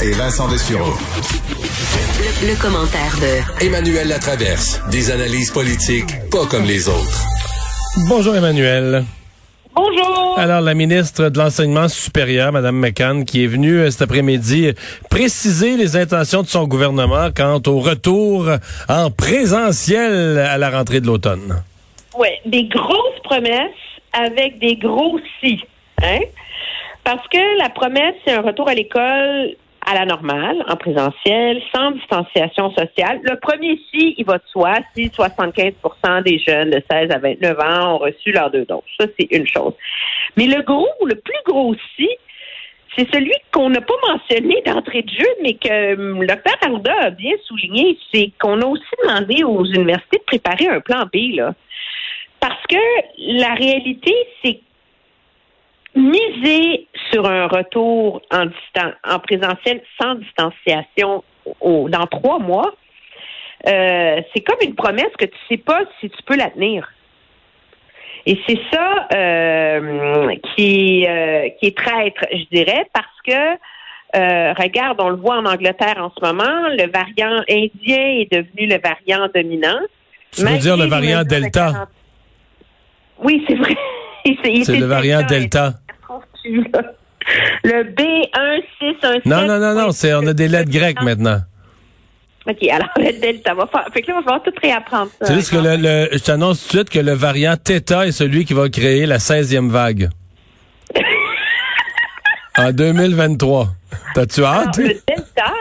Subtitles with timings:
[0.00, 0.92] Et Vincent Dessureau.
[2.20, 4.80] Le, le commentaire de Emmanuel Latraverse.
[4.92, 7.24] Des analyses politiques pas comme les autres.
[8.08, 9.04] Bonjour Emmanuel.
[9.74, 10.38] Bonjour.
[10.38, 14.72] Alors, la ministre de l'Enseignement supérieur, Mme McCann, qui est venue euh, cet après-midi
[15.10, 18.48] préciser les intentions de son gouvernement quant au retour
[18.88, 21.62] en présentiel à la rentrée de l'automne.
[22.16, 23.70] Oui, des grosses promesses
[24.12, 25.60] avec des gros si.
[26.02, 26.20] Hein?
[27.02, 29.56] Parce que la promesse, c'est un retour à l'école
[29.88, 33.20] à la normale, en présentiel, sans distanciation sociale.
[33.22, 37.58] Le premier si, il va de soi, si 75% des jeunes de 16 à 29
[37.58, 38.82] ans ont reçu leurs deux doses.
[39.00, 39.72] Ça, c'est une chose.
[40.36, 42.08] Mais le gros, le plus gros si,
[42.96, 46.94] c'est celui qu'on n'a pas mentionné d'entrée de jeu, mais que hum, le docteur Arruda
[47.04, 51.34] a bien souligné, c'est qu'on a aussi demandé aux universités de préparer un plan B,
[51.34, 51.54] là.
[52.40, 52.76] Parce que
[53.18, 54.14] la réalité,
[54.44, 54.60] c'est
[55.94, 56.87] miser
[57.18, 61.24] sur un retour en, distan- en présentiel sans distanciation
[61.60, 62.72] au- dans trois mois,
[63.66, 66.88] euh, c'est comme une promesse que tu sais pas si tu peux la tenir.
[68.26, 73.58] Et c'est ça euh, qui, euh, qui est traître, je dirais, parce que
[74.16, 78.66] euh, regarde, on le voit en Angleterre en ce moment, le variant indien est devenu
[78.68, 79.80] le variant dominant.
[80.32, 81.88] Tu veux dire le variant Delta?
[83.22, 83.76] Oui, c'est vrai.
[84.64, 85.74] C'est le variant Delta,
[86.44, 86.92] Delta.
[87.64, 89.22] Le B1617.
[89.26, 91.40] Non, non, non, non, c'est, on a des lettres grecques maintenant.
[92.48, 93.86] OK, alors le Delta va faire.
[93.92, 95.10] Fait que là, on va falloir tout réapprendre.
[95.20, 98.12] C'est juste que le, le- je t'annonce tout de suite que le variant Theta est
[98.12, 100.08] celui qui va créer la 16e vague.
[102.58, 103.68] en 2023.
[104.14, 104.78] T'as-tu Alors, hâte?
[104.78, 105.52] le Delta,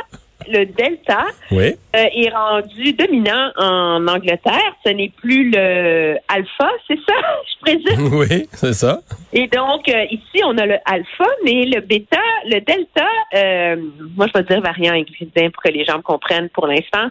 [0.50, 1.74] le Delta Oui.
[1.96, 4.74] euh, est rendu dominant en Angleterre.
[4.85, 7.13] Ce n'est plus le Alpha, c'est ça,
[7.46, 8.13] je présume?
[8.18, 9.00] Oui, c'est ça.
[9.34, 13.75] Et donc, euh, ici, on a le alpha, mais le bêta, le delta, euh,
[14.16, 17.08] moi, je vais dire variant ingrédient pour que les gens me comprennent pour l'instant.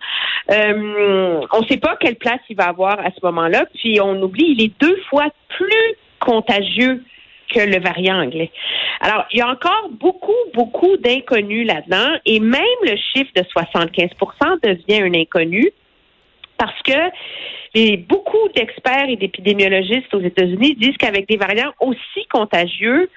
[0.49, 3.67] On ne sait pas quelle place il va avoir à ce moment-là.
[3.75, 5.27] Puis, on oublie, il est deux fois
[5.57, 7.03] plus contagieux
[7.53, 8.51] que le variant anglais.
[9.01, 12.19] Alors, il y a encore beaucoup, beaucoup d'inconnus là-dedans.
[12.25, 15.71] Et même le chiffre de 75% devient un inconnu
[16.59, 17.11] parce que
[18.09, 23.11] beaucoup d'experts et d'épidémiologistes aux États-Unis disent qu'avec des variants aussi contagieux,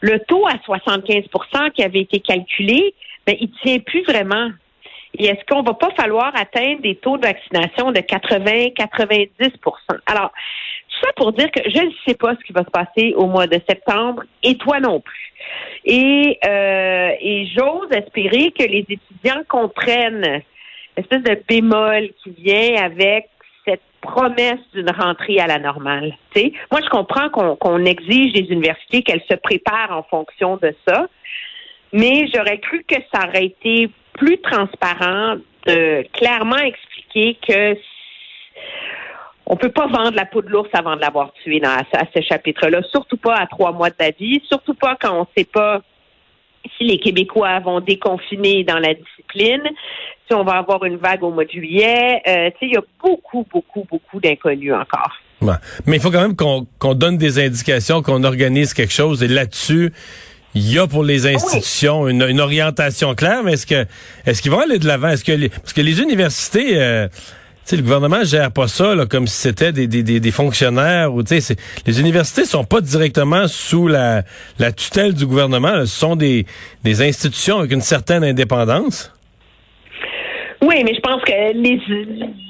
[0.00, 2.94] le taux à 75% qui avait été calculé,
[3.26, 4.50] ben, il tient plus vraiment.
[5.14, 10.32] Et est-ce qu'on va pas falloir atteindre des taux de vaccination de 80-90% Alors,
[10.98, 13.26] tout ça pour dire que je ne sais pas ce qui va se passer au
[13.26, 15.32] mois de septembre, et toi non plus.
[15.84, 20.42] Et, euh, et j'ose espérer que les étudiants comprennent
[20.96, 23.28] l'espèce de bémol qui vient avec
[23.64, 26.16] cette promesse d'une rentrée à la normale.
[26.34, 30.56] Tu sais, moi, je comprends qu'on qu'on exige des universités qu'elles se préparent en fonction
[30.56, 31.06] de ça,
[31.92, 35.36] mais j'aurais cru que ça aurait été plus transparent
[35.66, 37.76] de clairement expliquer que
[39.48, 42.04] on peut pas vendre la peau de l'ours avant de l'avoir tué dans, à, à
[42.14, 45.44] ce chapitre-là, surtout pas à trois mois de la vie, surtout pas quand on sait
[45.44, 45.80] pas
[46.76, 49.62] si les Québécois vont déconfiner dans la discipline,
[50.26, 52.20] si on va avoir une vague au mois de juillet.
[52.26, 55.12] Euh, tu sais, il y a beaucoup, beaucoup, beaucoup d'inconnus encore.
[55.40, 55.54] Ouais.
[55.86, 59.22] Mais il faut quand même qu'on qu'on donne des indications, qu'on organise quelque chose.
[59.22, 59.92] Et là-dessus,
[60.54, 63.42] il y a pour les institutions une, une orientation claire.
[63.44, 63.86] Mais est-ce que
[64.26, 65.08] est-ce qu'ils vont aller de l'avant?
[65.08, 67.08] Est-ce que les, parce que les universités euh,
[67.76, 71.22] le gouvernement gère pas ça comme si c'était des, des, des, fonctionnaires ou
[71.86, 74.22] les universités sont pas directement sous la,
[74.76, 75.80] tutelle du gouvernement.
[75.80, 76.46] Ce sont des,
[76.84, 79.12] des institutions avec une certaine indépendance.
[80.60, 81.80] Oui, mais je pense que les,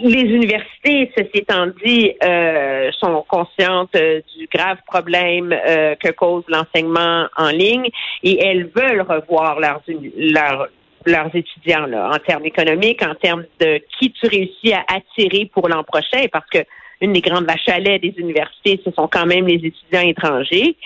[0.02, 6.42] les universités, ceci étant dit, euh, sont conscientes euh, du grave problème euh, que cause
[6.48, 7.88] l'enseignement en ligne
[8.22, 9.82] et elles veulent revoir leurs,
[10.16, 10.68] leurs,
[11.06, 15.68] leurs étudiants là, en termes économiques, en termes de qui tu réussis à attirer pour
[15.68, 16.58] l'an prochain, parce que
[17.00, 20.76] une des grandes vaches des universités, ce sont quand même les étudiants étrangers.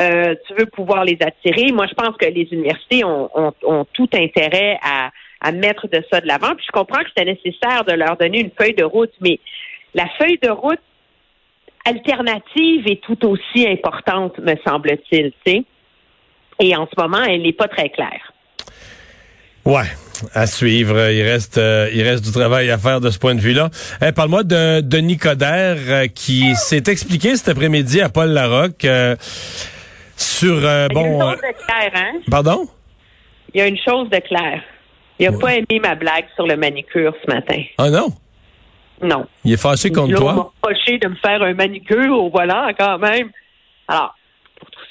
[0.00, 1.70] Euh, tu veux pouvoir les attirer.
[1.70, 5.10] Moi, je pense que les universités ont, ont, ont tout intérêt à,
[5.40, 6.54] à mettre de ça de l'avant.
[6.56, 9.38] Puis je comprends que c'était nécessaire de leur donner une feuille de route, mais
[9.94, 10.80] la feuille de route
[11.84, 15.32] alternative est tout aussi importante, me semble-t-il.
[15.44, 15.64] tu sais.
[16.60, 18.31] Et en ce moment, elle n'est pas très claire.
[19.64, 19.84] Ouais.
[20.34, 21.10] À suivre.
[21.10, 23.70] Il reste, euh, il reste du travail à faire de ce point de vue-là.
[24.06, 29.16] Eh, Parle-moi de Denis Coderre euh, qui s'est expliqué cet après-midi à Paul Larocque euh,
[30.16, 31.20] sur euh, Il y a une bon.
[31.30, 32.12] chose de clair, hein?
[32.30, 32.68] pardon?
[33.54, 34.62] Il y a une chose de clair.
[35.18, 37.60] Il n'a pas aimé ma blague sur le manicure ce matin.
[37.78, 38.08] Ah non?
[39.02, 39.26] Non.
[39.44, 40.52] Il est fâché contre Là, on m'a toi.
[40.62, 43.28] reproché de me faire un manicure au volant quand même.
[43.88, 44.14] Alors,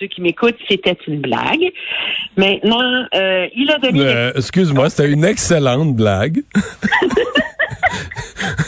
[0.01, 1.71] ceux qui m'écoutent, c'était une blague.
[2.35, 4.01] Maintenant, euh, il a donné...
[4.01, 6.41] Euh, Excuse-moi, c'était une excellente blague.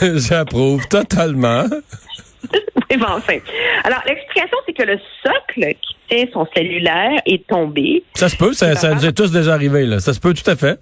[0.00, 1.64] J'approuve totalement.
[2.90, 3.38] Mais bon, enfin.
[3.82, 8.04] Alors, l'explication, c'est que le socle qui tient son cellulaire est tombé.
[8.14, 9.98] Ça se peut, ça, ça nous est tous déjà arrivé là.
[9.98, 10.78] Ça se peut tout à fait.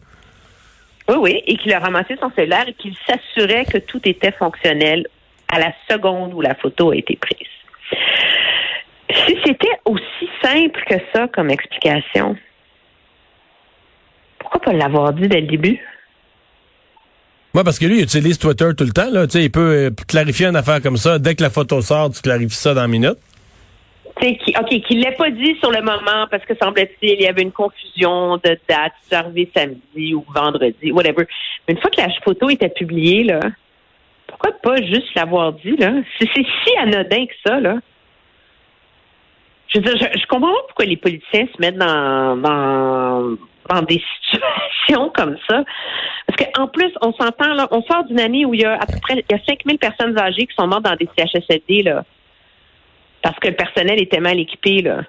[1.08, 5.06] Oui, oui, et qu'il a ramassé son cellulaire et qu'il s'assurait que tout était fonctionnel
[5.48, 7.48] à la seconde où la photo a été prise.
[9.26, 10.11] Si c'était aussi
[10.42, 12.36] simple que ça comme explication,
[14.38, 15.80] pourquoi pas l'avoir dit dès le début?
[17.54, 19.10] Moi, parce que lui, il utilise Twitter tout le temps.
[19.10, 19.26] Là.
[19.34, 21.18] Il peut euh, clarifier une affaire comme ça.
[21.18, 23.18] Dès que la photo sort, tu clarifies ça dans une minute.
[24.20, 27.26] Qui- OK, qu'il ne l'ait pas dit sur le moment parce que semble-t-il, il y
[27.26, 31.26] avait une confusion de date, c'est arrivé samedi ou vendredi, whatever.
[31.66, 33.40] Mais une fois que la photo était publiée, là,
[34.28, 35.92] pourquoi pas juste l'avoir dit, là?
[36.18, 37.76] C'est c'est si anodin que ça, là.
[39.74, 45.36] Je veux je, comprends pas pourquoi les politiciens se mettent dans, dans, des situations comme
[45.48, 45.64] ça.
[46.26, 48.86] Parce qu'en plus, on s'entend, là, on sort d'une année où il y a à
[48.86, 52.04] peu près il y a 5000 personnes âgées qui sont mortes dans des CHSLD, là
[53.22, 54.82] parce que le personnel était mal équipé.
[54.82, 55.02] Là.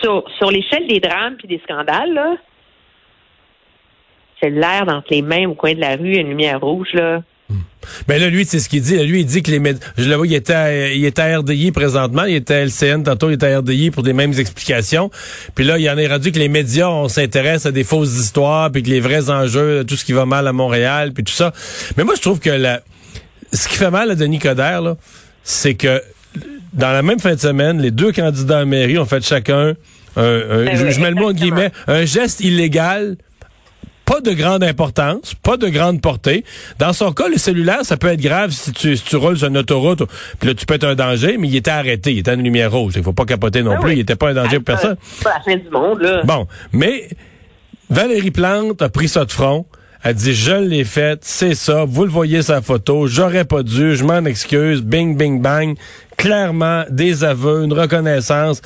[0.00, 2.36] Sur, sur l'échelle des drames puis des scandales, là,
[4.40, 7.22] c'est l'air dans les mains au coin de la rue, une lumière rouge, là.
[8.08, 8.96] Mais là, lui, c'est ce qu'il dit.
[8.96, 9.80] Là, lui, il dit que les médias...
[9.98, 12.24] Je le vois, il était, à, il était à RDI présentement.
[12.24, 15.10] Il était à LCN tantôt, il était à RDI pour des mêmes explications.
[15.54, 18.70] Puis là, il en est rendu que les médias, on s'intéresse à des fausses histoires,
[18.70, 21.52] puis que les vrais enjeux, tout ce qui va mal à Montréal, puis tout ça.
[21.96, 22.82] Mais moi, je trouve que la...
[23.52, 24.96] ce qui fait mal à Denis Coderre, là,
[25.44, 26.00] c'est que
[26.72, 29.74] dans la même fin de semaine, les deux candidats à mairie ont fait chacun
[30.16, 33.16] un, un- Ben je, oui, je mets le mot en guillemets, un geste illégal
[34.04, 36.44] pas de grande importance, pas de grande portée.
[36.78, 39.48] Dans son cas, le cellulaire, ça peut être grave si tu, si tu roules sur
[39.48, 40.02] une autoroute,
[40.38, 42.42] puis là, tu peux être un danger, mais il était arrêté, il était à une
[42.42, 42.94] lumière rouge.
[42.96, 43.96] Il faut pas capoter non Ah plus, oui.
[43.96, 44.96] il était pas un danger pour personne.
[45.16, 46.22] C'est pas la fin du monde, là.
[46.24, 47.08] Bon, mais
[47.90, 49.66] Valérie Plante a pris ça de front.
[50.04, 53.94] Elle dit, je l'ai fait, c'est ça, vous le voyez sa photo, j'aurais pas dû,
[53.94, 55.76] je m'en excuse, bing, bing, bang.
[56.16, 58.62] Clairement, des aveux, une reconnaissance.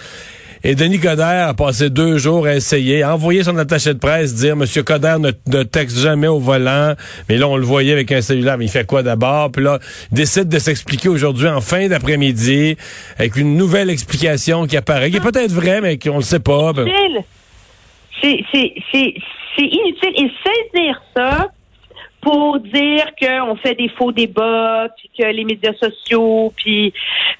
[0.68, 4.34] Et Denis Coderre a passé deux jours à essayer, à envoyer son attaché de presse,
[4.34, 6.94] dire, Monsieur Coderre ne, ne texte jamais au volant.
[7.28, 9.52] Mais là, on le voyait avec un cellulaire, mais il fait quoi d'abord?
[9.52, 9.78] Puis là,
[10.10, 12.76] il décide de s'expliquer aujourd'hui en fin d'après-midi,
[13.16, 16.72] avec une nouvelle explication qui apparaît, qui est peut-être vraie, mais qu'on le sait pas.
[16.76, 17.22] Inutile.
[18.20, 20.14] C'est, inutile.
[20.16, 20.30] Et
[20.74, 21.48] saisir ça
[22.22, 26.92] pour dire qu'on fait des faux débats, puis que les médias sociaux, puis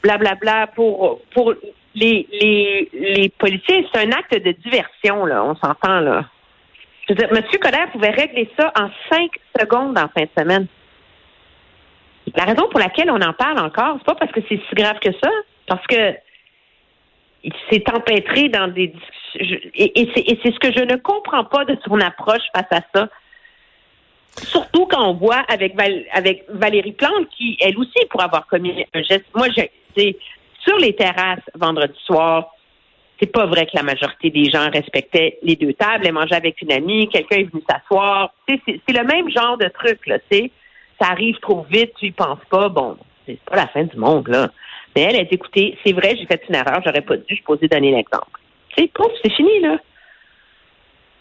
[0.05, 1.55] blablabla, pour, pour
[1.97, 6.25] les, les, les policiers, c'est un acte de diversion, là, on s'entend, là.
[7.09, 7.43] Je veux dire, M.
[7.61, 10.67] Coderre pouvait régler ça en cinq secondes en fin de semaine.
[12.35, 14.99] La raison pour laquelle on en parle encore, c'est pas parce que c'est si grave
[14.99, 15.31] que ça,
[15.67, 16.15] parce que
[17.45, 19.71] il s'est empêtré dans des discussions.
[19.75, 23.09] Et, et c'est ce que je ne comprends pas de son approche face à ça.
[24.43, 28.85] Surtout quand on voit avec, Val- avec Valérie Plante, qui, elle aussi, pour avoir commis
[28.93, 29.27] un geste.
[29.35, 29.63] Moi, je,
[30.67, 32.53] sur les terrasses vendredi soir,
[33.21, 36.07] c'est pas vrai que la majorité des gens respectaient les deux tables.
[36.07, 38.35] Elle mangeait avec une amie, quelqu'un est venu s'asseoir.
[38.49, 40.51] C'est c'est le même genre de truc, là, tu sais.
[41.01, 42.69] Ça arrive trop vite, tu y penses pas.
[42.69, 42.97] Bon,
[43.27, 44.51] c'est pas la fin du monde, là.
[44.95, 47.43] Mais elle a dit, écoutez, c'est vrai, j'ai fait une erreur, j'aurais pas dû, je
[47.43, 48.41] posais donner l'exemple.
[48.77, 49.79] Sais, pouf, c'est fini, là.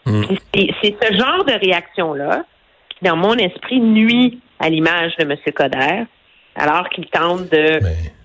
[0.06, 0.22] Mm.
[0.26, 2.44] Puis C'est c'est ce genre de réaction-là
[2.90, 5.36] qui, dans mon esprit, nuit à l'image de M.
[5.54, 6.04] Coder,
[6.54, 7.78] alors qu'il tente de...
[7.82, 8.15] Mais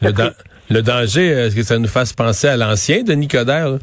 [0.00, 0.32] le, dan-
[0.70, 3.70] le danger, est-ce que ça nous fasse penser à l'ancien Denis Coderre?
[3.70, 3.78] là?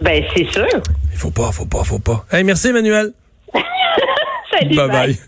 [0.00, 0.66] Ben, c'est sûr.
[1.12, 2.24] Il faut pas, faut pas, faut pas.
[2.30, 3.12] Hey, merci Emmanuel.
[4.52, 4.88] Salut, bye bye.
[4.88, 5.18] bye.